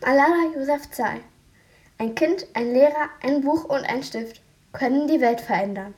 [0.00, 1.20] Malala Yousafzai.
[1.98, 4.40] Ein Kind, ein Lehrer, ein Buch und ein Stift
[4.72, 5.92] können die Welt verändern.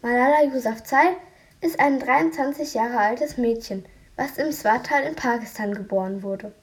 [0.00, 1.14] Malala Yousafzai
[1.60, 3.84] ist ein 23 Jahre altes Mädchen,
[4.16, 6.54] was im Swatal in Pakistan geboren wurde.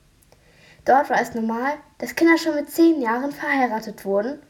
[0.83, 4.41] Dort war es normal, dass Kinder schon mit zehn Jahren verheiratet wurden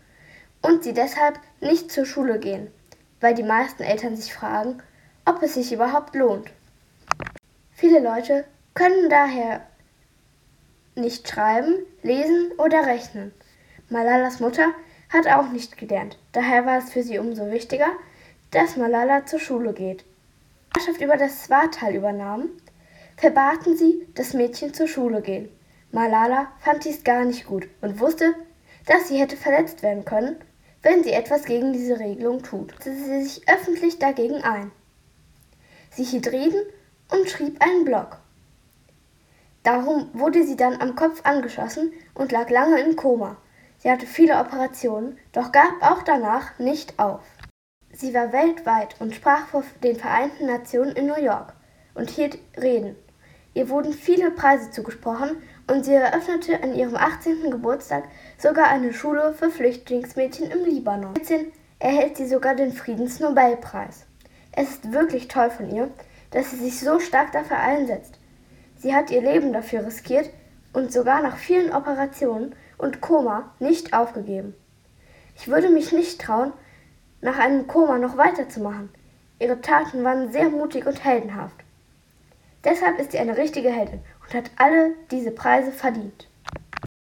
[0.62, 2.72] und sie deshalb nicht zur Schule gehen,
[3.20, 4.82] weil die meisten Eltern sich fragen,
[5.26, 6.50] ob es sich überhaupt lohnt.
[7.74, 8.46] Viele Leute
[8.76, 9.68] können daher
[10.96, 13.34] nicht schreiben, lesen oder rechnen.
[13.90, 14.74] Malalas Mutter
[15.10, 16.18] hat auch nicht gelernt.
[16.32, 17.92] Daher war es für sie umso wichtiger,
[18.52, 20.04] dass Malala zur Schule geht.
[20.76, 22.50] Die Herrschaft über das Swatal übernahm,
[23.18, 25.50] verbaten sie, dass Mädchen zur Schule gehen.
[25.92, 28.34] Malala fand dies gar nicht gut und wusste,
[28.86, 30.38] dass sie hätte verletzt werden können,
[30.82, 32.72] wenn sie etwas gegen diese Regelung tut.
[32.72, 34.72] Setzte sie sich öffentlich dagegen ein.
[35.92, 36.62] Sie hielt Reden
[37.10, 38.18] und schrieb einen Blog.
[39.64, 43.38] Darum wurde sie dann am Kopf angeschossen und lag lange im Koma.
[43.78, 47.22] Sie hatte viele Operationen, doch gab auch danach nicht auf.
[47.94, 51.54] Sie war weltweit und sprach vor den Vereinten Nationen in New York
[51.94, 52.96] und hielt Reden.
[53.54, 57.52] Ihr wurden viele Preise zugesprochen und sie eröffnete an ihrem 18.
[57.52, 58.06] Geburtstag
[58.38, 61.16] sogar eine Schule für Flüchtlingsmädchen im Libanon.
[61.16, 64.06] 14 erhält sie sogar den Friedensnobelpreis.
[64.54, 65.90] Es ist wirklich toll von ihr,
[66.32, 68.21] dass sie sich so stark dafür einsetzt.
[68.82, 70.32] Sie hat ihr Leben dafür riskiert
[70.74, 74.56] und sogar nach vielen Operationen und Koma nicht aufgegeben.
[75.36, 76.52] Ich würde mich nicht trauen,
[77.22, 78.90] nach einem Koma noch weiterzumachen.
[79.38, 81.58] Ihre Taten waren sehr mutig und heldenhaft.
[82.64, 86.28] Deshalb ist sie eine richtige Heldin und hat alle diese Preise verdient.